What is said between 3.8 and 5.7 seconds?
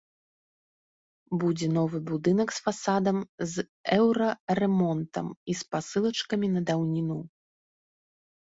еўрарэмонтам і